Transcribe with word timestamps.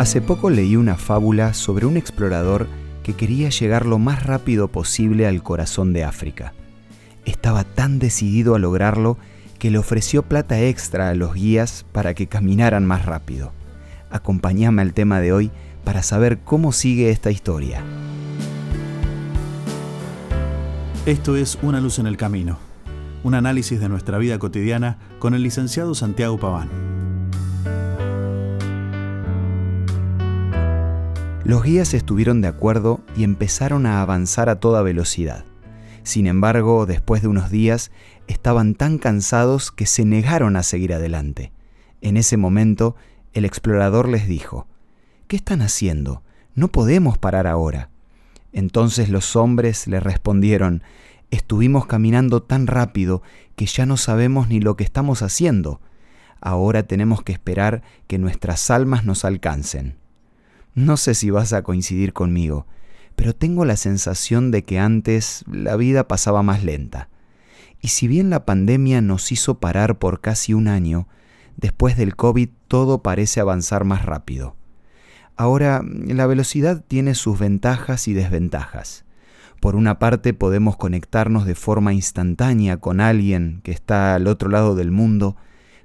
Hace 0.00 0.22
poco 0.22 0.48
leí 0.48 0.76
una 0.76 0.96
fábula 0.96 1.52
sobre 1.52 1.84
un 1.84 1.98
explorador 1.98 2.68
que 3.02 3.12
quería 3.12 3.50
llegar 3.50 3.84
lo 3.84 3.98
más 3.98 4.24
rápido 4.24 4.68
posible 4.68 5.26
al 5.26 5.42
corazón 5.42 5.92
de 5.92 6.04
África. 6.04 6.54
Estaba 7.26 7.64
tan 7.64 7.98
decidido 7.98 8.54
a 8.54 8.58
lograrlo 8.58 9.18
que 9.58 9.70
le 9.70 9.76
ofreció 9.76 10.22
plata 10.22 10.58
extra 10.58 11.10
a 11.10 11.14
los 11.14 11.34
guías 11.34 11.84
para 11.92 12.14
que 12.14 12.28
caminaran 12.28 12.86
más 12.86 13.04
rápido. 13.04 13.52
Acompáñame 14.08 14.80
al 14.80 14.94
tema 14.94 15.20
de 15.20 15.34
hoy 15.34 15.50
para 15.84 16.02
saber 16.02 16.38
cómo 16.38 16.72
sigue 16.72 17.10
esta 17.10 17.30
historia. 17.30 17.82
Esto 21.04 21.36
es 21.36 21.58
Una 21.60 21.78
luz 21.78 21.98
en 21.98 22.06
el 22.06 22.16
camino, 22.16 22.56
un 23.22 23.34
análisis 23.34 23.78
de 23.78 23.90
nuestra 23.90 24.16
vida 24.16 24.38
cotidiana 24.38 24.96
con 25.18 25.34
el 25.34 25.42
licenciado 25.42 25.94
Santiago 25.94 26.38
Paván. 26.38 26.89
Los 31.50 31.64
guías 31.64 31.94
estuvieron 31.94 32.42
de 32.42 32.46
acuerdo 32.46 33.00
y 33.16 33.24
empezaron 33.24 33.84
a 33.84 34.02
avanzar 34.02 34.48
a 34.48 34.60
toda 34.60 34.82
velocidad. 34.82 35.44
Sin 36.04 36.28
embargo, 36.28 36.86
después 36.86 37.22
de 37.22 37.26
unos 37.26 37.50
días, 37.50 37.90
estaban 38.28 38.76
tan 38.76 38.98
cansados 38.98 39.72
que 39.72 39.84
se 39.86 40.04
negaron 40.04 40.54
a 40.54 40.62
seguir 40.62 40.94
adelante. 40.94 41.50
En 42.02 42.16
ese 42.16 42.36
momento, 42.36 42.94
el 43.32 43.44
explorador 43.44 44.08
les 44.08 44.28
dijo, 44.28 44.68
¿Qué 45.26 45.34
están 45.34 45.60
haciendo? 45.60 46.22
No 46.54 46.68
podemos 46.68 47.18
parar 47.18 47.48
ahora. 47.48 47.90
Entonces 48.52 49.08
los 49.08 49.34
hombres 49.34 49.88
le 49.88 49.98
respondieron, 49.98 50.84
Estuvimos 51.32 51.86
caminando 51.86 52.44
tan 52.44 52.68
rápido 52.68 53.22
que 53.56 53.66
ya 53.66 53.86
no 53.86 53.96
sabemos 53.96 54.46
ni 54.46 54.60
lo 54.60 54.76
que 54.76 54.84
estamos 54.84 55.20
haciendo. 55.20 55.80
Ahora 56.40 56.84
tenemos 56.84 57.24
que 57.24 57.32
esperar 57.32 57.82
que 58.06 58.18
nuestras 58.18 58.70
almas 58.70 59.04
nos 59.04 59.24
alcancen. 59.24 59.99
No 60.74 60.96
sé 60.96 61.14
si 61.14 61.30
vas 61.30 61.52
a 61.52 61.62
coincidir 61.62 62.12
conmigo, 62.12 62.66
pero 63.16 63.34
tengo 63.34 63.64
la 63.64 63.76
sensación 63.76 64.50
de 64.50 64.64
que 64.64 64.78
antes 64.78 65.44
la 65.50 65.76
vida 65.76 66.06
pasaba 66.08 66.42
más 66.42 66.64
lenta. 66.64 67.08
Y 67.80 67.88
si 67.88 68.08
bien 68.08 68.30
la 68.30 68.44
pandemia 68.44 69.00
nos 69.00 69.32
hizo 69.32 69.58
parar 69.58 69.98
por 69.98 70.20
casi 70.20 70.54
un 70.54 70.68
año, 70.68 71.08
después 71.56 71.96
del 71.96 72.14
COVID 72.16 72.48
todo 72.68 73.02
parece 73.02 73.40
avanzar 73.40 73.84
más 73.84 74.04
rápido. 74.04 74.56
Ahora, 75.36 75.82
la 75.84 76.26
velocidad 76.26 76.84
tiene 76.86 77.14
sus 77.14 77.38
ventajas 77.38 78.08
y 78.08 78.12
desventajas. 78.12 79.04
Por 79.60 79.76
una 79.76 79.98
parte 79.98 80.34
podemos 80.34 80.76
conectarnos 80.76 81.46
de 81.46 81.54
forma 81.54 81.92
instantánea 81.92 82.78
con 82.78 83.00
alguien 83.00 83.60
que 83.62 83.72
está 83.72 84.14
al 84.14 84.26
otro 84.26 84.48
lado 84.50 84.74
del 84.74 84.90
mundo, 84.90 85.36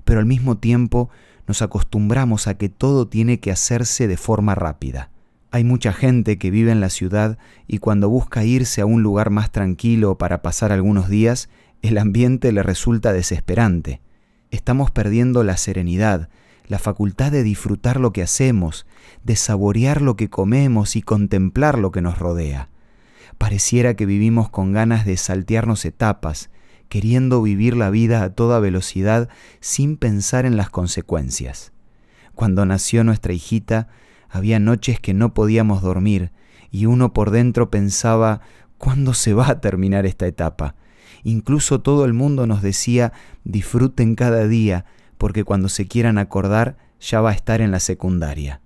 pero 0.04 0.20
al 0.20 0.26
mismo 0.26 0.58
tiempo 0.58 1.10
nos 1.48 1.62
acostumbramos 1.62 2.48
a 2.48 2.56
que 2.56 2.70
todo 2.70 3.08
tiene 3.08 3.40
que 3.40 3.52
hacerse 3.52 4.08
de 4.08 4.18
forma 4.18 4.56
rápida. 4.56 5.12
Hay 5.52 5.64
mucha 5.64 5.94
gente 5.94 6.38
que 6.38 6.52
vive 6.52 6.72
en 6.72 6.82
la 6.82 6.90
ciudad 6.90 7.38
y 7.68 7.78
cuando 7.78 8.10
busca 8.10 8.44
irse 8.44 8.82
a 8.82 8.86
un 8.86 9.04
lugar 9.04 9.30
más 9.30 9.52
tranquilo 9.52 10.18
para 10.18 10.42
pasar 10.42 10.72
algunos 10.72 11.08
días, 11.08 11.50
el 11.82 11.98
ambiente 11.98 12.52
le 12.52 12.64
resulta 12.64 13.14
desesperante. 13.14 14.02
Estamos 14.52 14.92
perdiendo 14.92 15.44
la 15.44 15.56
serenidad, 15.58 16.30
la 16.68 16.80
facultad 16.80 17.32
de 17.32 17.44
disfrutar 17.44 18.00
lo 18.00 18.12
que 18.12 18.24
hacemos, 18.24 18.86
de 19.24 19.36
saborear 19.36 20.02
lo 20.02 20.16
que 20.16 20.30
comemos 20.30 20.96
y 20.96 21.02
contemplar 21.02 21.78
lo 21.78 21.92
que 21.92 22.02
nos 22.02 22.20
rodea. 22.20 22.70
Pareciera 23.38 23.96
que 23.96 24.06
vivimos 24.06 24.50
con 24.50 24.74
ganas 24.74 25.06
de 25.06 25.18
saltearnos 25.18 25.86
etapas, 25.86 26.50
queriendo 26.90 27.42
vivir 27.42 27.76
la 27.76 27.90
vida 27.90 28.24
a 28.24 28.30
toda 28.30 28.60
velocidad 28.60 29.30
sin 29.60 29.98
pensar 29.98 30.46
en 30.46 30.58
las 30.58 30.70
consecuencias. 30.70 31.72
Cuando 32.34 32.66
nació 32.66 33.04
nuestra 33.04 33.34
hijita, 33.34 33.88
había 34.30 34.60
noches 34.60 35.00
que 35.00 35.14
no 35.14 35.34
podíamos 35.34 35.82
dormir 35.82 36.32
y 36.72 36.86
uno 36.86 37.14
por 37.14 37.32
dentro 37.32 37.70
pensaba, 37.70 38.42
¿cuándo 38.78 39.14
se 39.14 39.34
va 39.34 39.50
a 39.50 39.62
terminar 39.62 40.06
esta 40.06 40.28
etapa? 40.28 40.76
Incluso 41.24 41.82
todo 41.82 42.06
el 42.06 42.14
mundo 42.14 42.46
nos 42.46 42.62
decía, 42.62 43.14
disfruten 43.44 44.16
cada 44.16 44.48
día, 44.48 44.86
porque 45.18 45.44
cuando 45.44 45.70
se 45.70 45.88
quieran 45.88 46.18
acordar 46.18 46.78
ya 47.00 47.22
va 47.22 47.32
a 47.32 47.34
estar 47.34 47.62
en 47.62 47.72
la 47.72 47.80
secundaria. 47.80 48.62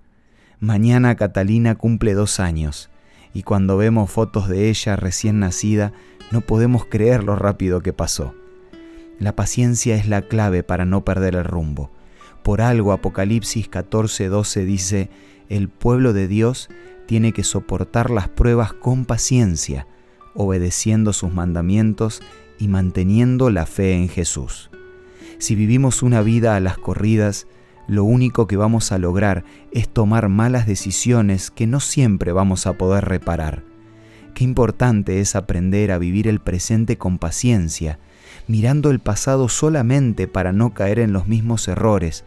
Mañana 0.60 1.16
Catalina 1.16 1.76
cumple 1.76 2.14
dos 2.14 2.40
años, 2.40 2.90
y 3.34 3.44
cuando 3.44 3.78
vemos 3.78 4.12
fotos 4.12 4.48
de 4.48 4.70
ella 4.70 4.96
recién 4.96 5.40
nacida, 5.40 5.94
no 6.32 6.42
podemos 6.42 6.86
creer 6.86 7.24
lo 7.24 7.36
rápido 7.36 7.82
que 7.82 7.94
pasó. 7.94 8.34
La 9.20 9.36
paciencia 9.36 9.96
es 9.96 10.08
la 10.08 10.22
clave 10.22 10.64
para 10.64 10.86
no 10.86 11.04
perder 11.04 11.36
el 11.36 11.44
rumbo. 11.44 11.92
Por 12.44 12.62
algo 12.62 12.94
Apocalipsis 12.94 13.70
14:12 13.70 14.66
dice, 14.66 15.10
el 15.50 15.68
pueblo 15.68 16.14
de 16.14 16.28
Dios 16.28 16.70
tiene 17.06 17.34
que 17.34 17.44
soportar 17.44 18.12
las 18.12 18.30
pruebas 18.30 18.72
con 18.74 19.06
paciencia, 19.06 19.88
obedeciendo 20.36 21.12
sus 21.12 21.34
mandamientos 21.34 22.22
y 22.60 22.68
manteniendo 22.68 23.50
la 23.50 23.66
fe 23.66 23.94
en 23.94 24.10
Jesús. 24.10 24.70
Si 25.40 25.56
vivimos 25.56 26.04
una 26.04 26.22
vida 26.22 26.56
a 26.56 26.60
las 26.60 26.78
corridas, 26.78 27.48
lo 27.90 28.04
único 28.04 28.46
que 28.46 28.56
vamos 28.56 28.92
a 28.92 29.00
lograr 29.00 29.44
es 29.72 29.90
tomar 29.90 30.30
malas 30.30 30.68
decisiones 30.68 31.50
que 31.50 31.66
no 31.66 31.80
siempre 31.80 32.32
vamos 32.32 32.68
a 32.68 32.74
poder 32.74 33.06
reparar. 33.06 33.64
Qué 34.36 34.44
importante 34.44 35.20
es 35.22 35.36
aprender 35.36 35.92
a 35.92 35.98
vivir 35.98 36.28
el 36.28 36.40
presente 36.40 37.00
con 37.00 37.18
paciencia, 37.18 37.98
mirando 38.48 38.92
el 38.92 39.00
pasado 39.00 39.50
solamente 39.50 40.28
para 40.28 40.54
no 40.54 40.76
caer 40.76 41.00
en 41.00 41.14
los 41.14 41.28
mismos 41.28 41.68
errores 41.68 42.26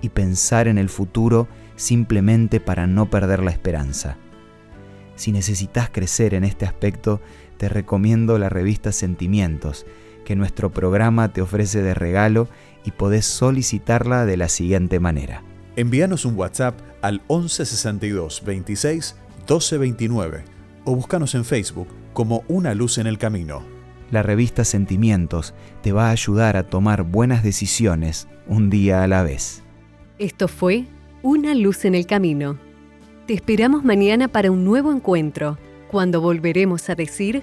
y 0.00 0.08
pensar 0.08 0.66
en 0.66 0.78
el 0.78 0.88
futuro 0.88 1.46
simplemente 1.76 2.58
para 2.58 2.86
no 2.86 3.10
perder 3.10 3.42
la 3.42 3.50
esperanza. 3.50 4.16
Si 5.14 5.30
necesitas 5.30 5.90
crecer 5.90 6.32
en 6.32 6.44
este 6.44 6.64
aspecto, 6.64 7.20
te 7.58 7.68
recomiendo 7.68 8.38
la 8.38 8.48
revista 8.48 8.92
Sentimientos, 8.92 9.84
que 10.24 10.36
nuestro 10.36 10.70
programa 10.70 11.32
te 11.32 11.42
ofrece 11.42 11.82
de 11.82 11.94
regalo 11.94 12.48
y 12.84 12.92
podés 12.92 13.26
solicitarla 13.26 14.24
de 14.26 14.36
la 14.36 14.48
siguiente 14.48 15.00
manera. 15.00 15.42
Envíanos 15.76 16.24
un 16.24 16.36
WhatsApp 16.36 16.78
al 17.00 17.22
1162 17.28 18.42
26 18.44 19.16
1229 19.38 20.44
o 20.84 20.94
búscanos 20.94 21.34
en 21.34 21.44
Facebook 21.44 21.88
como 22.12 22.44
Una 22.48 22.74
Luz 22.74 22.98
en 22.98 23.06
el 23.06 23.18
Camino. 23.18 23.62
La 24.10 24.22
revista 24.22 24.64
Sentimientos 24.64 25.54
te 25.82 25.92
va 25.92 26.08
a 26.08 26.10
ayudar 26.10 26.56
a 26.56 26.64
tomar 26.64 27.02
buenas 27.02 27.42
decisiones 27.42 28.28
un 28.46 28.68
día 28.68 29.02
a 29.02 29.08
la 29.08 29.22
vez. 29.22 29.62
Esto 30.18 30.48
fue 30.48 30.84
Una 31.22 31.54
Luz 31.54 31.84
en 31.84 31.94
el 31.94 32.06
Camino. 32.06 32.58
Te 33.26 33.34
esperamos 33.34 33.84
mañana 33.84 34.28
para 34.28 34.50
un 34.50 34.64
nuevo 34.64 34.92
encuentro, 34.92 35.58
cuando 35.90 36.20
volveremos 36.20 36.90
a 36.90 36.94
decir... 36.94 37.42